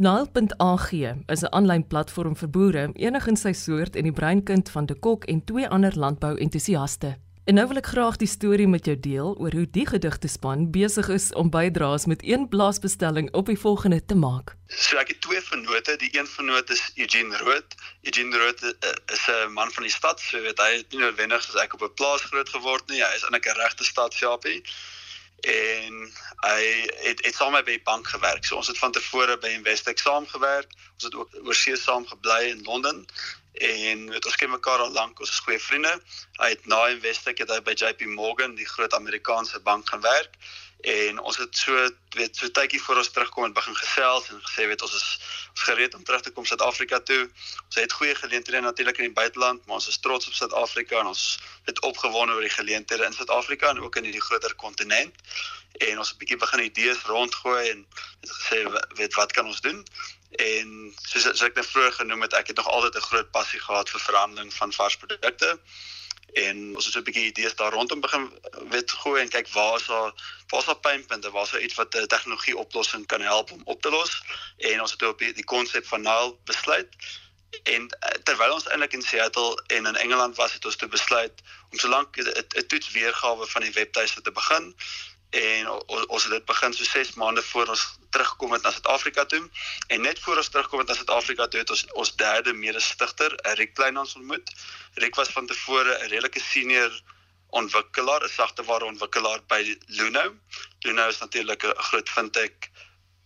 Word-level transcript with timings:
Nile.ag 0.00 0.92
is 1.26 1.42
'n 1.42 1.52
aanlyn 1.56 1.86
platform 1.86 2.36
vir 2.36 2.48
boere, 2.48 2.84
enig 2.94 3.26
in 3.26 3.36
sy 3.36 3.52
soort 3.52 3.96
en 3.96 4.06
die 4.08 4.12
breinkind 4.20 4.70
van 4.70 4.86
De 4.86 4.94
Kok 4.94 5.24
en 5.24 5.44
twee 5.44 5.68
ander 5.68 5.92
landbou-entoesiaste. 5.92 7.18
En 7.44 7.54
nou 7.54 7.66
wil 7.68 7.76
ek 7.76 7.86
graag 7.86 8.16
die 8.16 8.28
storie 8.28 8.68
met 8.68 8.84
jou 8.84 8.96
deel 9.00 9.36
oor 9.36 9.52
hoe 9.52 9.66
die 9.70 9.84
gedigte 9.86 10.28
span 10.28 10.70
besig 10.70 11.08
is 11.08 11.32
om 11.32 11.50
bydraes 11.50 12.06
met 12.06 12.24
een 12.24 12.48
blaasbestelling 12.48 13.28
op 13.34 13.46
die 13.46 13.58
volgende 13.58 14.04
te 14.04 14.14
maak. 14.14 14.56
So 14.68 14.96
ek 14.96 15.08
het 15.08 15.20
twee 15.20 15.40
vennote, 15.40 15.96
die 15.96 16.18
een 16.18 16.26
vennoot 16.26 16.70
is 16.70 16.92
Eugene 16.96 17.36
Rood. 17.36 17.74
Eugene 18.02 18.38
Rood 18.38 18.62
eh, 18.62 19.12
is 19.12 19.28
'n 19.28 19.52
man 19.52 19.70
van 19.70 19.82
die 19.82 19.92
stad, 19.92 20.20
so 20.20 20.40
weet 20.40 20.58
hy 20.58 20.76
het 20.76 20.92
nie 20.92 21.00
noodwendig 21.00 21.42
soos 21.42 21.60
ek 21.60 21.74
op 21.74 21.82
'n 21.82 21.94
plaas 21.94 22.22
groot 22.22 22.48
geword 22.48 22.88
nie. 22.88 23.04
Hy 23.04 23.14
is 23.16 23.22
eintlik 23.22 23.52
'n 23.52 23.60
regte 23.60 23.84
stadsjapie 23.84 24.62
en 25.40 26.12
hy 26.44 26.62
het 27.04 27.24
het 27.24 27.34
saam 27.34 27.52
by 27.52 27.62
die 27.66 27.82
bank 27.84 28.08
gewerk. 28.08 28.44
So 28.44 28.56
ons 28.56 28.68
het 28.68 28.78
van 28.78 28.92
tevore 28.92 29.38
by 29.38 29.52
Investec 29.56 29.98
saam 29.98 30.26
gewerk. 30.26 30.72
Ons 30.94 31.08
het 31.08 31.14
ook 31.14 31.36
oorsee 31.44 31.76
saam 31.76 32.06
gebly 32.06 32.40
in 32.50 32.64
Londen 32.64 33.04
en 33.52 34.08
weet 34.10 34.26
ons 34.26 34.36
ken 34.36 34.50
mekaar 34.50 34.78
al 34.78 34.92
lank. 34.96 35.20
Ons 35.20 35.30
is 35.30 35.44
goeie 35.44 35.60
vriende. 35.60 35.92
Hy 36.40 36.48
het 36.54 36.66
na 36.66 36.86
Investec 36.88 37.38
het 37.38 37.50
hy 37.50 37.60
by 37.66 37.76
JP 37.76 38.06
Morgan, 38.14 38.54
die 38.54 38.68
groot 38.68 38.94
Amerikaanse 38.94 39.60
bank 39.60 39.88
gaan 39.88 40.04
werk 40.06 40.36
en 40.80 41.18
ons 41.20 41.36
het 41.36 41.56
so 41.56 41.88
weet 42.16 42.36
so 42.36 42.48
tydjie 42.48 42.80
voor 42.82 42.96
ons 42.96 43.10
terugkom 43.10 43.44
en 43.44 43.52
begin 43.52 43.76
gesels 43.76 44.28
en 44.30 44.40
gesê 44.46 44.66
weet 44.66 44.82
ons 44.82 44.94
is 44.94 45.08
ons 45.50 45.62
gereed 45.66 45.94
om 45.94 46.04
terug 46.04 46.22
te 46.24 46.30
kom 46.30 46.44
Suid-Afrika 46.44 47.00
toe. 47.00 47.20
Ons 47.66 47.78
het 47.80 47.92
goeie 47.92 48.14
geleenthede 48.14 48.60
natuurlik 48.60 48.98
in 48.98 49.10
die 49.10 49.18
buiteland, 49.18 49.66
maar 49.66 49.80
ons 49.80 49.88
is 49.88 49.98
trots 49.98 50.26
op 50.26 50.36
Suid-Afrika 50.38 51.00
en 51.00 51.10
ons 51.12 51.24
het 51.68 51.80
opgewonde 51.86 52.34
oor 52.34 52.46
die 52.46 52.54
geleenthede 52.54 53.04
in 53.04 53.12
Suid-Afrika 53.12 53.68
en 53.68 53.80
ook 53.80 53.96
in 53.96 54.08
die 54.08 54.20
groter 54.20 54.54
kontinent. 54.54 55.14
En 55.78 55.98
ons 55.98 56.08
het 56.08 56.16
'n 56.16 56.22
bietjie 56.22 56.40
begin 56.40 56.64
idees 56.64 57.04
rondgooi 57.12 57.68
en 57.68 57.86
het 58.20 58.30
gesê 58.30 58.64
weet 58.96 59.14
wat 59.14 59.32
kan 59.32 59.46
ons 59.46 59.60
doen? 59.60 59.84
En 60.30 60.94
soos, 61.02 61.22
soos 61.22 61.42
ek 61.42 61.54
net 61.54 61.66
vroeër 61.66 61.92
genoem 61.92 62.22
het, 62.22 62.32
ek 62.32 62.46
het 62.46 62.56
nog 62.56 62.68
altyd 62.68 62.96
'n 62.96 63.08
groot 63.10 63.30
passie 63.30 63.60
gehad 63.60 63.90
vir 63.90 64.00
verhandeling 64.00 64.54
van 64.54 64.72
vars 64.72 64.96
produkte 64.96 65.58
en 66.32 66.74
ons 66.74 66.84
het 66.84 66.94
so 66.94 67.00
'n 67.00 67.02
bietjie 67.04 67.26
idees 67.26 67.54
daar 67.54 67.72
rondom 67.72 68.00
begin 68.00 68.32
weet 68.68 68.90
gooi 68.90 69.22
en 69.22 69.28
kyk 69.28 69.48
waar 69.48 69.76
is 69.76 69.86
daar 69.86 70.12
waar 70.48 70.60
is 70.60 70.66
daar 70.66 70.84
pynpunte 70.86 71.30
waar 71.30 71.42
is 71.42 71.50
daar 71.50 71.60
iets 71.60 71.74
wat 71.74 71.94
'n 71.94 72.06
tegnologie 72.06 72.56
oplossing 72.56 73.06
kan 73.06 73.20
help 73.20 73.50
om 73.50 73.62
op 73.64 73.82
te 73.82 73.90
los. 73.90 74.22
En 74.56 74.80
ons 74.80 74.90
het 74.90 75.02
op 75.02 75.18
die 75.18 75.44
konsep 75.44 75.86
van 75.86 76.02
Nile 76.02 76.36
besluit. 76.44 76.88
En 77.62 77.88
eh, 77.88 78.10
terwyl 78.22 78.52
ons 78.52 78.66
eintlik 78.66 78.92
in 78.92 79.02
Seattle 79.02 79.62
en 79.66 79.86
in 79.86 79.96
Engeland 79.96 80.36
was 80.36 80.52
het 80.52 80.64
ons 80.64 80.76
toe 80.76 80.88
besluit 80.88 81.42
om 81.70 81.78
solank 81.78 82.16
'n 82.16 82.66
toets 82.66 82.90
weergawe 82.90 83.46
van 83.46 83.62
die 83.62 83.72
webtuiste 83.72 84.20
te 84.20 84.32
begin 84.32 84.76
en 85.30 85.68
ons 85.86 86.22
het 86.22 86.32
dit 86.32 86.44
begin 86.44 86.72
so 86.74 86.84
6 86.84 87.12
maande 87.14 87.42
voor 87.42 87.68
ons 87.68 87.84
teruggekom 88.10 88.52
het 88.52 88.62
na 88.62 88.70
Suid-Afrika 88.70 89.24
toe 89.24 89.48
en 89.86 90.00
net 90.00 90.18
voor 90.18 90.36
ons 90.36 90.48
terugkom 90.48 90.78
het 90.78 90.88
na 90.88 90.94
Suid-Afrika 90.94 91.46
toe 91.48 91.60
het 91.60 91.70
ons 91.70 91.84
ons 91.92 92.16
derde 92.16 92.52
mede-stigter, 92.52 93.38
Rick 93.60 93.74
Kleinhans 93.74 94.14
ontmoet. 94.14 94.50
Rick 94.94 95.14
was 95.14 95.28
van 95.28 95.46
tevore 95.46 95.98
'n 95.98 96.08
redelike 96.08 96.40
senior 96.40 97.00
ontwikkelaar, 97.50 98.24
'n 98.24 98.28
sagteware 98.28 98.84
ontwikkelaar 98.84 99.40
by 99.46 99.78
Luno. 99.86 100.34
Luno 100.80 101.08
is 101.08 101.18
natuurlik 101.18 101.62
'n 101.64 101.74
groot 101.76 102.08
fintech 102.08 102.70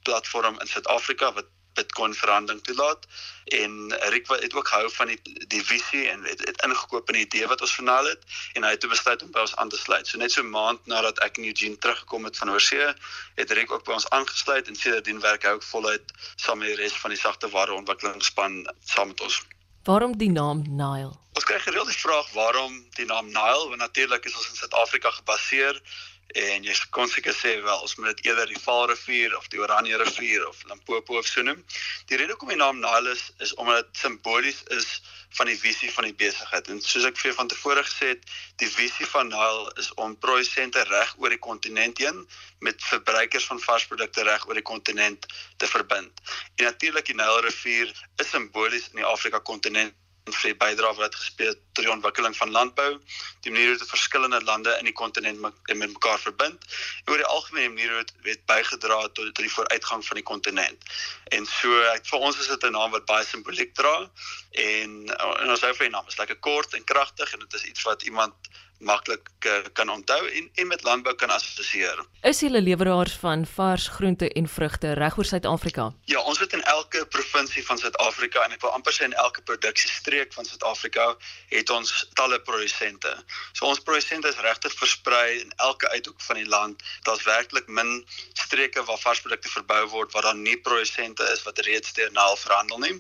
platform 0.03 0.61
in 0.61 0.67
Suid-Afrika 0.67 1.33
wat 1.33 1.47
Bitcoin 1.75 2.14
verandering 2.14 2.62
toelaat 2.64 3.06
en 3.44 3.94
Rick 4.14 4.28
het 4.28 4.55
ook 4.55 4.69
gehou 4.69 4.91
van 4.92 5.06
die 5.12 5.47
die 5.53 5.62
visie 5.64 6.08
en 6.08 6.25
het, 6.25 6.41
het 6.47 6.62
ingekoop 6.67 7.08
in 7.08 7.19
die 7.19 7.25
idee 7.27 7.47
wat 7.47 7.61
ons 7.61 7.75
vernaal 7.75 8.05
het 8.05 8.22
en 8.53 8.64
hy 8.64 8.70
het 8.70 8.89
besluit 8.89 9.22
om 9.22 9.30
by 9.30 9.44
ons 9.47 9.56
aan 9.56 9.69
te 9.69 9.80
sluit. 9.80 10.06
So 10.06 10.19
net 10.19 10.33
so 10.33 10.42
'n 10.42 10.50
maand 10.50 10.86
nadat 10.86 11.19
ek 11.27 11.39
in 11.39 11.50
Eugene 11.50 11.78
teruggekom 11.78 12.25
het 12.25 12.36
van 12.36 12.50
oorsee, 12.50 12.95
het 13.34 13.50
Rick 13.50 13.72
ook 13.72 13.84
by 13.84 13.92
ons 13.92 14.08
aangesluit 14.11 14.69
en 14.69 14.77
sedertdien 14.77 15.20
werk 15.20 15.42
hy 15.42 15.56
ook 15.58 15.62
voluit 15.62 16.12
saam 16.36 16.58
met 16.58 16.69
die 16.69 16.77
res 16.77 16.92
van 16.92 17.11
die 17.11 17.20
sagte 17.20 17.48
ware 17.48 17.72
ontwikkelingsspan 17.72 18.64
saam 18.84 19.08
met 19.08 19.20
ons. 19.20 19.42
Waarom 19.84 20.17
die 20.17 20.30
naam 20.30 20.62
Nile? 20.64 21.12
Ons 21.36 21.45
kry 21.45 21.58
gereeld 21.61 21.91
die 21.91 21.98
vraag 21.98 22.30
waarom 22.33 22.84
die 22.97 23.05
naam 23.05 23.27
Nile, 23.27 23.69
want 23.69 23.83
natuurlik 23.83 24.25
is 24.25 24.36
ons 24.36 24.48
in 24.48 24.56
Suid-Afrika 24.56 25.11
gebaseer 25.11 25.80
en 26.33 26.64
jy 26.64 26.74
kon 26.90 27.08
seker 27.08 27.35
sê 27.36 27.51
wel 27.62 27.83
ons 27.85 27.95
moet 27.96 28.17
dit 28.17 28.27
eerder 28.27 28.48
die 28.51 28.61
Vaalrivier 28.61 29.36
of 29.36 29.48
die 29.52 29.61
Oranje 29.61 29.98
rivier 30.01 30.46
of 30.48 30.62
Limpopo 30.70 31.18
of 31.18 31.27
so 31.27 31.42
noem. 31.42 31.61
Die 32.11 32.17
rede 32.17 32.33
hoekom 32.35 32.51
die 32.55 32.58
naam 32.58 32.80
Nile 32.83 33.12
is 33.12 33.30
is 33.45 33.55
omdat 33.55 33.86
dit 33.86 34.01
simbolies 34.02 34.63
is 34.79 34.89
van 35.39 35.46
die 35.51 35.58
visie 35.58 35.90
van 35.92 36.08
die 36.08 36.14
besigheid. 36.14 36.68
En 36.70 36.80
soos 36.80 37.07
ek 37.08 37.18
vir 37.18 37.34
van 37.39 37.51
tevore 37.51 37.83
gesê 37.86 38.13
het, 38.14 38.29
die 38.63 38.70
visie 38.70 39.07
van 39.11 39.29
Nile 39.29 39.73
is 39.83 39.90
om 40.01 40.17
produsente 40.18 40.83
reg 40.90 41.14
oor 41.18 41.34
die 41.34 41.42
kontinent 41.48 41.98
heen 42.02 42.23
met 42.67 42.83
verbruikers 42.90 43.48
van 43.51 43.61
varsprodukte 43.61 44.24
reg 44.27 44.46
oor 44.48 44.58
die 44.58 44.67
kontinent 44.67 45.27
te 45.58 45.70
verbind. 45.70 46.24
En 46.57 46.70
natuurlik 46.70 47.11
die 47.11 47.18
Nile 47.18 47.42
rivier 47.46 47.90
is 48.23 48.30
simbolies 48.30 48.89
in 48.92 49.02
die 49.02 49.11
Afrika 49.11 49.39
kontinent 49.39 49.95
vir 50.33 50.55
die 50.55 50.57
bydrae 50.57 50.96
wat 50.96 51.14
gespeel 51.14 51.51
het 51.52 51.58
tot 51.77 51.85
die 51.85 51.92
ontwikkeling 51.92 52.36
van 52.36 52.51
landbou, 52.51 52.90
die 53.45 53.52
manier 53.52 53.74
hoe 53.74 53.79
dit 53.79 53.90
verskillende 53.90 54.40
lande 54.45 54.73
in 54.79 54.89
die 54.89 54.96
kontinent 54.96 55.40
met, 55.40 55.58
met 55.67 55.92
mekaar 55.92 56.18
verbind 56.18 56.64
en 57.05 57.12
oor 57.12 57.20
die 57.20 57.29
algemene 57.29 57.74
manier 57.74 57.92
hoe 57.92 58.05
dit 58.24 58.46
bygedra 58.48 59.01
tot, 59.08 59.34
tot 59.34 59.42
die 59.45 59.52
vooruitgang 59.52 60.05
van 60.07 60.20
die 60.20 60.24
kontinent. 60.24 60.89
En 61.36 61.45
so 61.46 61.83
ek 61.92 62.08
vir 62.08 62.24
ons 62.29 62.40
is 62.40 62.48
dit 62.48 62.64
'n 62.64 62.73
naam 62.73 62.96
wat 62.96 63.05
baie 63.11 63.24
simboliek 63.24 63.74
dra 63.74 63.96
en, 64.51 64.90
en 65.13 65.51
ons 65.51 65.61
hou 65.61 65.74
van 65.74 65.86
die 65.86 65.92
naam. 65.92 66.08
Dit 66.08 66.17
is 66.17 66.23
lekker 66.24 66.40
kort 66.40 66.74
en 66.74 66.84
kragtig 66.84 67.33
en 67.33 67.45
dit 67.45 67.61
is 67.61 67.64
iets 67.64 67.83
wat 67.83 68.02
iemand 68.02 68.34
maklik 68.84 69.28
uh, 69.46 69.58
kan 69.72 69.90
onthou 69.90 70.20
en 70.28 70.50
en 70.55 70.67
met 70.67 70.83
landbou 70.83 71.14
kan 71.14 71.30
assosieer. 71.30 72.05
Is 72.22 72.40
julle 72.40 72.61
leweraars 72.62 73.17
van 73.20 73.46
vars 73.46 73.89
groente 73.89 74.28
en 74.33 74.48
vrugte 74.48 74.92
reg 74.92 75.17
oor 75.18 75.24
Suid-Afrika? 75.24 75.90
Ja, 76.05 76.20
ons 76.20 76.39
het 76.39 76.52
in 76.52 76.62
elke 76.62 77.06
provinsie 77.06 77.64
van 77.67 77.78
Suid-Afrika 77.78 78.45
en 78.45 78.55
ek 78.56 78.62
wil 78.64 78.74
amper 78.77 78.95
sê 78.96 79.08
in 79.08 79.17
elke 79.24 79.42
produksiestreek 79.42 80.33
van 80.36 80.48
Suid-Afrika 80.48 81.06
het 81.52 81.70
ons 81.70 81.92
talle 82.14 82.40
produsente. 82.46 83.12
So 83.52 83.67
ons 83.67 83.83
produsente 83.83 84.28
is 84.28 84.40
regtig 84.46 84.77
versprei 84.78 85.40
in 85.40 85.52
elke 85.56 85.90
uithoek 85.90 86.20
van 86.28 86.40
die 86.40 86.48
land. 86.48 86.83
Daar's 87.08 87.24
werklik 87.28 87.68
min 87.68 87.92
streke 88.33 88.84
waar 88.84 88.98
varsprodukte 88.98 89.48
verbou 89.48 89.83
word 89.96 90.12
waar 90.12 90.30
daar 90.30 90.40
nie 90.40 90.56
produsente 90.61 91.24
is 91.33 91.42
wat 91.42 91.58
reeds 91.58 91.92
deur 91.92 92.12
Naal 92.12 92.36
verhandel 92.36 92.78
nie. 92.78 92.96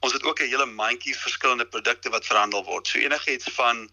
Ons 0.00 0.12
het 0.12 0.22
ook 0.22 0.40
'n 0.40 0.50
hele 0.50 0.66
mandjie 0.66 1.16
verskillende 1.16 1.66
produkte 1.66 2.10
wat 2.10 2.26
verhandel 2.26 2.64
word. 2.64 2.86
So 2.86 2.98
enigiets 2.98 3.48
van 3.52 3.90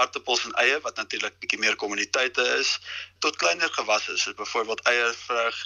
aartappels 0.00 0.44
en 0.44 0.54
eie 0.64 0.80
wat 0.86 0.96
natuurlik 0.96 1.38
bietjie 1.42 1.58
meer 1.62 1.76
kommuniteite 1.76 2.44
is 2.58 2.78
tot 3.24 3.36
kleiner 3.42 3.70
gewasse 3.78 4.16
soos 4.16 4.38
byvoorbeeld 4.40 4.82
eiervrug 4.90 5.64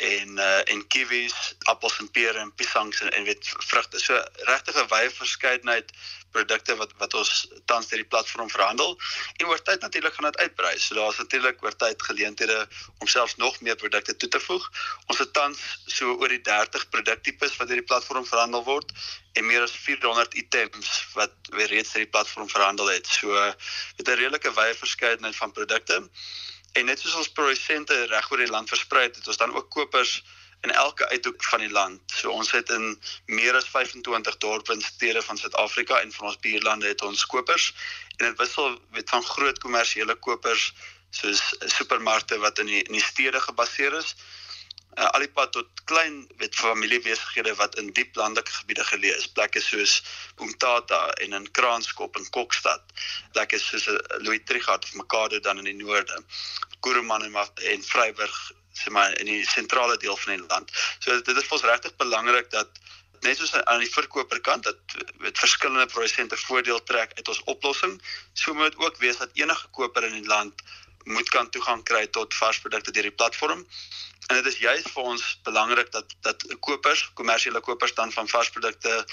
en 0.00 0.38
uh, 0.38 0.72
en 0.72 0.86
kiwis, 0.86 1.36
appels 1.68 1.98
en 2.00 2.10
pere 2.10 2.38
en 2.38 2.54
piesangs 2.54 3.00
en, 3.04 3.10
en 3.12 3.24
weet 3.28 3.52
vrugte. 3.68 3.98
So 4.00 4.16
regtig 4.48 4.76
'n 4.80 4.88
wye 4.92 5.10
verskeidenheid 5.16 5.92
produkte 6.30 6.76
wat 6.76 6.92
wat 6.98 7.14
ons 7.14 7.48
tans 7.70 7.88
deur 7.90 8.02
die 8.02 8.08
platform 8.08 8.50
verhandel. 8.50 8.96
En 9.36 9.46
oor 9.46 9.62
tyd 9.62 9.80
natuurlik 9.80 10.14
gaan 10.14 10.28
dit 10.30 10.38
uitbrei. 10.44 10.74
So 10.78 10.94
daar's 10.94 11.18
natuurlik 11.18 11.62
oor 11.64 11.76
tyd 11.76 12.02
geleenthede 12.02 12.58
om 12.98 13.06
selfs 13.06 13.36
nog 13.36 13.60
meer 13.60 13.76
produkte 13.76 14.16
toe 14.16 14.28
te 14.28 14.40
voeg. 14.40 14.70
Ons 15.06 15.18
het 15.18 15.32
tans 15.32 15.62
so 15.86 16.16
oor 16.16 16.28
die 16.28 16.42
30 16.50 16.88
produktipes 16.88 17.56
wat 17.56 17.68
deur 17.68 17.82
die 17.82 17.88
platform 17.92 18.26
verhandel 18.26 18.64
word 18.64 18.92
en 19.38 19.46
meer 19.46 19.62
as 19.62 19.76
400 19.86 20.34
items 20.34 20.90
wat 21.14 21.32
reeds 21.50 21.92
deur 21.92 22.04
die 22.04 22.12
platform 22.16 22.48
verhandel 22.48 22.92
het. 22.94 23.06
So 23.06 23.34
met 23.96 24.08
'n 24.08 24.20
redelike 24.22 24.54
wye 24.54 24.74
verskeidenheid 24.74 25.36
van 25.36 25.52
produkte. 25.52 26.02
En 26.72 26.84
net 26.86 27.00
soos 27.00 27.14
ons 27.14 27.32
produsente 27.34 28.04
reg 28.06 28.30
oor 28.30 28.38
die 28.38 28.50
land 28.50 28.68
versprei 28.68 29.08
het, 29.08 29.16
het 29.16 29.26
ons 29.26 29.36
dan 29.36 29.54
ook 29.54 29.70
kopers 29.70 30.22
in 30.60 30.70
elke 30.70 31.08
uithoek 31.08 31.44
van 31.44 31.58
die 31.64 31.70
land. 31.70 32.00
So 32.12 32.30
ons 32.30 32.50
het 32.50 32.70
in 32.70 32.98
meer 33.26 33.56
as 33.56 33.68
25 33.68 34.36
dorpe 34.36 34.72
en 34.72 34.80
stede 34.80 35.22
van 35.22 35.38
Suid-Afrika 35.38 36.00
en 36.00 36.12
van 36.12 36.26
ons 36.26 36.38
buurlande 36.38 36.88
het 36.88 37.02
ons 37.02 37.26
kopers. 37.26 37.72
En 38.16 38.26
dit 38.26 38.38
wissel 38.38 38.78
met 38.90 39.10
van 39.10 39.24
groot 39.24 39.58
kommersiële 39.58 40.14
kopers 40.14 40.72
soos 41.10 41.40
supermarkte 41.78 42.38
wat 42.38 42.58
in 42.58 42.66
die 42.70 42.82
in 42.82 42.92
die 42.92 43.04
stede 43.04 43.40
gebaseer 43.40 43.96
is. 43.98 44.14
Uh, 44.98 45.06
al 45.14 45.22
die 45.22 45.30
pad 45.30 45.52
tot 45.54 45.82
klein 45.86 46.24
weet 46.42 46.54
familiebesighede 46.58 47.54
wat 47.54 47.76
in 47.78 47.92
diep 47.94 48.16
landelike 48.18 48.52
gebiede 48.52 48.84
geleë 48.84 49.16
is. 49.16 49.28
Plekke 49.32 49.62
soos 49.62 50.00
Umtata 50.42 51.04
en 51.24 51.36
in 51.38 51.50
Kraanskop 51.56 52.16
en 52.18 52.26
Kokstad. 52.34 52.82
Plekke 53.32 53.58
soos 53.58 53.86
uh, 53.88 53.98
Louis 54.18 54.42
Trichardt 54.44 54.84
of 54.84 54.94
Makado 54.98 55.40
dan 55.40 55.62
in 55.62 55.70
die 55.70 55.78
noorde. 55.78 56.22
Kuruman 56.80 57.24
en, 57.24 57.36
en 57.74 57.86
Vryburg 57.86 58.40
sê 58.72 58.90
maar 58.90 59.16
in 59.18 59.26
die 59.26 59.44
sentrale 59.46 59.96
deel 59.96 60.16
van 60.16 60.36
die 60.36 60.46
land. 60.46 60.72
So 60.98 61.20
dit 61.20 61.36
is 61.36 61.46
vir 61.46 61.58
ons 61.58 61.68
regtig 61.72 61.96
belangrik 61.96 62.50
dat 62.50 62.68
net 63.20 63.36
soos 63.36 63.52
aan 63.54 63.82
die 63.82 63.92
verkoperkant 63.92 64.64
dat 64.64 64.76
met 65.18 65.38
verskillende 65.38 65.86
produsente 65.86 66.36
voordeel 66.36 66.82
trek 66.82 67.12
uit 67.16 67.28
ons 67.28 67.42
oplossing 67.52 67.98
so 68.32 68.54
moet 68.54 68.76
ook 68.76 68.96
wees 69.02 69.20
dat 69.20 69.34
enige 69.34 69.68
koper 69.76 70.06
in 70.08 70.16
die 70.22 70.28
land 70.28 70.62
moet 71.04 71.28
kan 71.28 71.50
toegang 71.50 71.82
kry 71.84 72.06
tot 72.06 72.34
varsprodukte 72.34 72.92
deur 72.92 73.08
die 73.08 73.18
platform. 73.22 73.66
En 74.28 74.36
dit 74.36 74.46
is 74.46 74.58
juist 74.62 74.90
vir 74.94 75.02
ons 75.12 75.22
belangrik 75.48 75.92
dat 75.92 76.12
dat 76.26 76.44
kopers, 76.60 77.10
kommersiële 77.14 77.60
kopers 77.60 77.94
dan 77.94 78.12
van 78.12 78.28
varsprodukte 78.28 79.04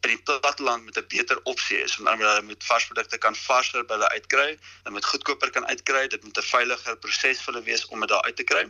in 0.00 0.08
die 0.08 0.22
platteland 0.22 0.84
met 0.84 0.96
'n 0.96 1.04
beter 1.08 1.40
opsie 1.42 1.82
is 1.82 1.98
omdat 1.98 2.18
hulle 2.18 2.42
met 2.42 2.64
varsprodukte 2.64 3.18
kan 3.18 3.36
varser 3.36 3.84
by 3.84 3.92
hulle 3.92 4.08
uitkry, 4.08 4.58
hulle 4.82 4.94
met 4.94 5.04
goedkoper 5.04 5.50
kan 5.50 5.66
uitkry, 5.66 6.06
dit 6.08 6.22
moet 6.24 6.38
'n 6.38 6.42
veiliger 6.42 6.96
proses 6.96 7.42
vir 7.42 7.52
hulle 7.52 7.64
wees 7.64 7.86
om 7.86 8.00
dit 8.00 8.08
daar 8.08 8.22
uit 8.22 8.36
te 8.36 8.42
kry. 8.42 8.62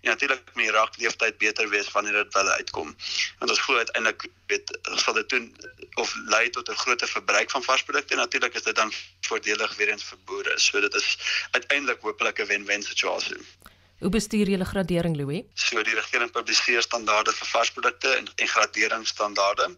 En 0.00 0.10
natuurlik 0.10 0.42
moet 0.54 0.64
die 0.64 0.70
rakleeftyd 0.70 1.38
beter 1.38 1.68
wees 1.68 1.90
wanneer 1.92 2.22
dit 2.22 2.32
hulle 2.32 2.50
uitkom. 2.50 2.96
Want 3.38 3.50
ons 3.50 3.60
glo 3.60 3.76
uiteindelik 3.76 4.26
weet 4.46 4.78
sal 4.94 5.14
dit 5.14 5.28
doen 5.28 5.56
of 5.94 6.14
lei 6.14 6.50
tot 6.50 6.68
'n 6.68 6.82
groter 6.84 7.08
verbruik 7.08 7.50
van 7.50 7.62
varsprodukte 7.62 8.14
en 8.14 8.20
natuurlik 8.20 8.54
is 8.54 8.62
dit 8.62 8.76
dan 8.76 8.92
voordelig 9.20 9.76
weer 9.76 9.88
eens 9.88 10.04
vir 10.04 10.18
boere. 10.24 10.58
So 10.58 10.80
dit 10.80 10.94
is 10.94 11.18
uiteindelik 11.50 12.00
hopelik 12.00 12.38
'n 12.38 12.46
wen-wen 12.46 12.82
situasie. 12.82 13.36
Hoe 13.98 14.10
bestuur 14.12 14.48
julle 14.48 14.64
gradering 14.64 15.16
Louis? 15.16 15.44
So 15.54 15.82
die 15.82 15.94
regering 15.96 16.30
publiseer 16.30 16.82
standaarde 16.84 17.32
vir 17.32 17.48
varsprodukte 17.48 18.12
en, 18.18 18.28
en 18.36 18.48
graderingsstandaarde. 18.48 19.70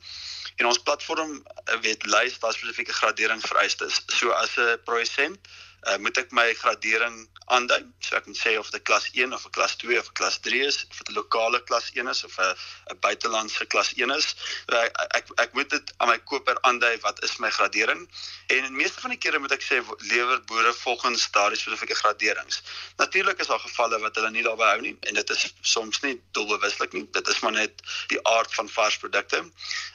En 0.58 0.66
ons 0.66 0.80
platform 0.82 1.36
eh, 1.38 1.78
weet 1.84 2.06
lys 2.06 2.38
daar 2.42 2.56
spesifieke 2.56 2.92
graderingsvereistes. 2.92 4.02
So 4.06 4.34
as 4.34 4.56
'n 4.58 4.80
produsent 4.84 5.38
uh, 5.86 5.96
moet 6.02 6.18
ek 6.18 6.32
my 6.32 6.48
gradering 6.54 7.26
aandui. 7.48 7.80
So 8.04 8.16
ek 8.18 8.26
moet 8.28 8.38
sê 8.38 8.54
of 8.60 8.68
dit 8.72 8.82
klas 8.84 9.08
1 9.14 9.32
of 9.32 9.44
'n 9.46 9.52
klas 9.56 9.76
2 9.80 9.98
of 9.98 10.08
'n 10.08 10.16
klas 10.20 10.38
3 10.44 10.60
is, 10.66 10.84
of 10.90 10.98
dit 10.98 11.08
'n 11.08 11.16
lokale 11.16 11.60
klas 11.64 11.90
1 11.94 12.08
is 12.08 12.24
of 12.24 12.38
'n 12.38 12.54
'n 12.92 12.98
buitelandse 13.00 13.66
klas 13.66 13.92
1 13.96 14.10
is. 14.10 14.34
Ek 14.68 14.92
ek 15.18 15.26
ek 15.44 15.52
moet 15.54 15.70
dit 15.70 15.92
aan 15.96 16.08
my 16.08 16.18
koper 16.18 16.56
aandui 16.60 17.00
wat 17.00 17.22
is 17.22 17.38
my 17.38 17.50
gradering. 17.50 18.08
En 18.46 18.64
in 18.64 18.76
meeste 18.76 19.00
van 19.00 19.10
die 19.10 19.18
kere 19.18 19.38
moet 19.38 19.52
ek 19.52 19.62
sê 19.62 19.80
lewer 19.98 20.40
boere 20.44 20.72
volgens 20.74 21.30
daardie 21.30 21.58
spesifieke 21.58 21.94
graderings. 21.94 22.62
Natuurlik 22.96 23.38
is 23.38 23.46
daar 23.46 23.60
gevalle 23.60 23.98
wat 24.00 24.14
hulle 24.16 24.30
nie 24.30 24.42
daarby 24.42 24.68
hou 24.72 24.80
nie 24.80 24.96
en 25.00 25.14
dit 25.14 25.30
is 25.30 25.54
soms 25.60 26.00
nie 26.00 26.20
doelbewuslik 26.32 26.92
nie. 26.92 27.08
Dit 27.12 27.28
is 27.28 27.40
maar 27.40 27.52
net 27.52 27.82
die 28.08 28.20
aard 28.26 28.54
van 28.54 28.68
varsprodukte. 28.68 29.40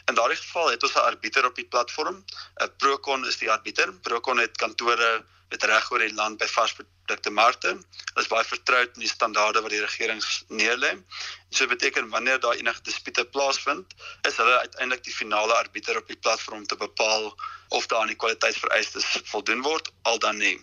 In 0.09 0.15
daardie 0.15 0.37
geval 0.37 0.73
het 0.73 0.83
ons 0.83 0.95
'n 0.95 1.05
arbiter 1.11 1.45
op 1.45 1.55
die 1.55 1.69
platform. 1.69 2.25
'n 2.61 2.71
Procon 2.77 3.27
is 3.27 3.37
die 3.37 3.51
arbiter. 3.51 3.93
Procon 3.93 4.37
het 4.37 4.57
kantore 4.57 5.23
met 5.53 5.63
reg 5.69 5.91
oor 5.93 6.01
die 6.01 6.13
land 6.17 6.39
by 6.41 6.47
varsprodukte 6.49 7.31
markte. 7.37 7.73
Hulle 7.77 8.23
is 8.25 8.29
baie 8.31 8.45
vertroud 8.49 8.95
met 8.95 9.03
die 9.05 9.11
standaarde 9.11 9.61
wat 9.61 9.73
die 9.73 9.81
regering 9.83 10.21
neerlê. 10.49 10.93
So 11.53 11.69
beteken 11.69 12.09
wanneer 12.13 12.39
daar 12.41 12.57
enige 12.57 12.81
dispute 12.89 13.25
plaasvind, 13.35 13.93
is 14.29 14.39
hulle 14.41 14.57
uiteindelik 14.65 15.03
die 15.05 15.13
finale 15.13 15.53
arbiter 15.59 15.99
op 16.01 16.09
die 16.09 16.17
platform 16.17 16.65
te 16.65 16.79
bepaal 16.79 17.29
of 17.69 17.85
daar 17.87 18.01
aan 18.01 18.13
die 18.13 18.17
kwaliteitsvereistes 18.23 19.11
voldoen 19.29 19.61
word 19.65 19.91
al 20.09 20.17
dan 20.25 20.41
nie. 20.41 20.57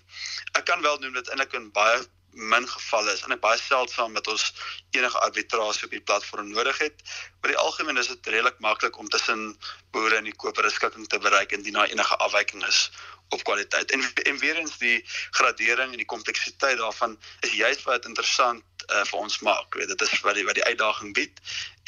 Ek 0.58 0.66
kan 0.66 0.82
wel 0.82 0.98
noem 1.04 1.14
dit 1.20 1.30
eintlik 1.30 1.54
in 1.60 1.70
baie 1.76 2.02
min 2.32 2.68
gevalle 2.68 3.12
is 3.12 3.22
en 3.26 3.34
ek 3.34 3.40
baie 3.40 3.58
seldsaam 3.58 4.14
dat 4.14 4.26
ons 4.32 4.44
enige 4.90 5.18
arbitrasie 5.18 5.84
op 5.84 5.94
die 5.96 6.00
platform 6.00 6.50
nodig 6.50 6.78
het. 6.78 7.02
Maar 7.40 7.54
die 7.54 7.60
algemeen 7.60 7.96
is 7.96 8.08
dit 8.08 8.26
redelik 8.26 8.58
maklik 8.58 8.98
om 8.98 9.08
tussen 9.08 9.56
boere 9.90 10.16
en 10.16 10.24
die 10.24 10.36
koper 10.36 10.66
'n 10.66 10.70
skikking 10.70 11.08
te 11.08 11.18
bereik 11.18 11.52
indien 11.52 11.72
daar 11.72 11.90
enige 11.90 12.16
afwyking 12.16 12.66
is 12.66 12.90
op 13.28 13.44
kwaliteit. 13.44 13.90
En 13.90 14.02
en 14.22 14.38
weer 14.38 14.56
eens 14.56 14.78
die 14.78 15.04
gradering 15.30 15.90
en 15.90 16.02
die 16.02 16.12
kompleksiteit 16.14 16.78
daarvan 16.78 17.18
is 17.40 17.52
juist 17.52 17.82
wat 17.82 18.04
interessant 18.04 18.62
uh, 18.90 19.04
vir 19.04 19.18
ons 19.18 19.40
maak. 19.46 19.74
Weet 19.74 19.88
dit 19.88 20.02
is 20.06 20.20
wat 20.26 20.34
die 20.38 20.44
wat 20.44 20.58
die 20.58 20.64
uitdaging 20.64 21.14
bied. 21.14 21.40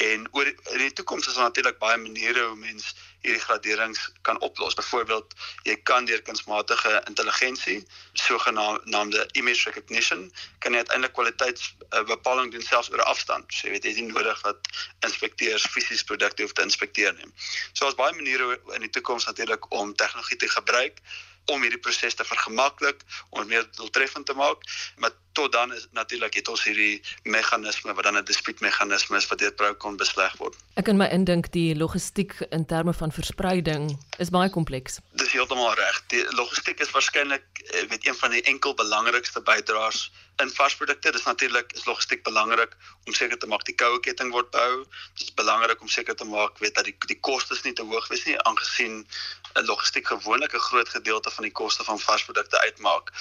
En 0.02 0.26
oor 0.32 0.46
in 0.46 0.78
die 0.78 0.92
toekoms 0.92 1.26
is 1.28 1.34
daar 1.34 1.50
natuurlik 1.50 1.78
baie 1.78 1.98
maniere 2.00 2.46
hoe 2.48 2.56
mens 2.56 2.94
hierdie 3.22 3.42
graderings 3.42 4.00
kan 4.26 4.40
oplos. 4.40 4.74
Byvoorbeeld, 4.74 5.34
jy 5.68 5.76
kan 5.86 6.04
deur 6.04 6.22
kunsmatige 6.26 7.02
intelligensie, 7.06 7.78
sogenaamde 8.12 9.26
image 9.38 9.68
recognition, 9.70 10.24
kan 10.58 10.74
jy 10.74 10.82
uiteindelik 10.82 11.14
kwaliteitsbepaling 11.14 12.52
doen 12.52 12.66
selfs 12.66 12.90
oor 12.90 13.04
afstand. 13.06 13.46
So 13.54 13.68
jy 13.68 13.76
weet 13.76 13.86
jy 13.86 13.94
het 13.94 14.00
nie 14.02 14.14
nodig 14.14 14.40
dat 14.46 14.72
inspekteurs 15.06 15.66
fisies 15.70 16.06
produkte 16.08 16.46
hoef 16.46 16.56
te 16.58 16.66
inspekteer 16.66 17.14
nie. 17.18 17.28
So 17.72 17.84
daar's 17.84 18.00
baie 18.00 18.16
maniere 18.16 18.58
in 18.78 18.88
die 18.88 18.94
toekoms 18.96 19.28
natuurlik 19.30 19.70
om 19.70 19.94
tegnologie 19.94 20.40
te 20.42 20.50
gebruik 20.50 21.04
om 21.50 21.62
hierdie 21.64 21.80
proses 21.82 22.14
te 22.14 22.24
vergemaklik, 22.26 23.02
om 23.30 23.46
meer 23.50 23.66
doeltreffend 23.76 24.26
te 24.26 24.34
maak, 24.38 24.62
maar 25.02 25.10
tot 25.32 25.52
dan 25.52 25.72
is 25.72 25.86
natuurlik 25.90 26.34
het 26.34 26.48
ons 26.48 26.64
hierdie 26.64 27.02
meganisme 27.22 27.94
wat 27.94 28.04
dan 28.04 28.16
'n 28.16 28.24
dispuutmeganisme 28.24 29.16
is 29.16 29.26
wat 29.26 29.38
deur 29.38 29.52
Procon 29.52 29.96
besleg 29.96 30.36
word. 30.36 30.56
Ek 30.74 30.84
kan 30.84 30.96
my 30.96 31.06
indink 31.06 31.52
die 31.52 31.76
logistiek 31.76 32.34
in 32.50 32.66
terme 32.66 32.92
van 32.92 33.12
verspreiding 33.12 33.98
is 34.18 34.30
baie 34.30 34.50
kompleks. 34.50 34.98
Dis 35.12 35.32
heeltemal 35.32 35.74
reg. 35.74 36.02
Die 36.06 36.24
logistiek 36.34 36.80
is 36.80 36.90
waarskynlik 36.90 37.44
eh, 37.52 37.88
weet 37.88 38.06
een 38.06 38.14
van 38.14 38.30
die 38.30 38.42
enkel 38.42 38.74
belangrikste 38.74 39.40
bydraers 39.40 40.10
in 40.36 40.50
varsprodukte. 40.50 41.12
Dis 41.12 41.24
natuurlik 41.24 41.72
is 41.72 41.84
logistiek 41.84 42.22
belangrik 42.22 42.76
om 43.04 43.14
seker 43.14 43.38
te 43.38 43.46
maak 43.46 43.64
die 43.64 43.74
koue 43.74 44.00
ketting 44.00 44.32
word 44.32 44.50
behou. 44.50 44.84
Dit 45.18 45.26
is 45.26 45.34
belangrik 45.34 45.80
om 45.80 45.88
seker 45.88 46.16
te 46.16 46.24
maak 46.24 46.58
weet 46.58 46.74
dat 46.74 46.84
die 46.84 46.96
die 47.06 47.20
kostes 47.20 47.62
nie 47.62 47.72
te 47.72 47.82
hoog 47.82 48.08
wees 48.08 48.24
nie 48.24 48.38
aangesien 48.48 49.06
'n 49.54 49.64
logistiek 49.68 50.06
gewoonlik 50.06 50.54
'n 50.54 50.66
groot 50.68 50.88
gedeelte 50.88 51.30
van 51.30 51.44
die 51.44 51.52
koste 51.52 51.84
van 51.84 52.00
varsprodukte 52.00 52.60
uitmaak. 52.60 53.12